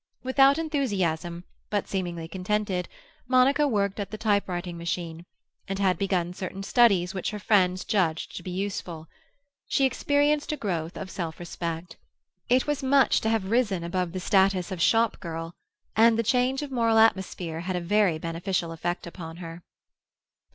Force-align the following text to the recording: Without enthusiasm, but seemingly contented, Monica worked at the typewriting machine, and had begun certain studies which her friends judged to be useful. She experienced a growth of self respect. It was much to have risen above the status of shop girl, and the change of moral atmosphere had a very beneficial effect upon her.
Without 0.23 0.57
enthusiasm, 0.57 1.43
but 1.69 1.87
seemingly 1.87 2.27
contented, 2.27 2.89
Monica 3.27 3.67
worked 3.67 3.99
at 3.99 4.09
the 4.09 4.17
typewriting 4.17 4.75
machine, 4.75 5.27
and 5.67 5.77
had 5.77 5.99
begun 5.99 6.33
certain 6.33 6.63
studies 6.63 7.13
which 7.13 7.29
her 7.29 7.37
friends 7.37 7.85
judged 7.85 8.35
to 8.35 8.41
be 8.41 8.49
useful. 8.49 9.05
She 9.67 9.85
experienced 9.85 10.51
a 10.51 10.57
growth 10.57 10.97
of 10.97 11.11
self 11.11 11.37
respect. 11.39 11.97
It 12.49 12.65
was 12.65 12.81
much 12.81 13.21
to 13.21 13.29
have 13.29 13.51
risen 13.51 13.83
above 13.83 14.13
the 14.13 14.19
status 14.19 14.71
of 14.71 14.81
shop 14.81 15.19
girl, 15.19 15.53
and 15.95 16.17
the 16.17 16.23
change 16.23 16.63
of 16.63 16.71
moral 16.71 16.97
atmosphere 16.97 17.59
had 17.59 17.75
a 17.75 17.79
very 17.79 18.17
beneficial 18.17 18.71
effect 18.71 19.05
upon 19.05 19.37
her. 19.37 19.61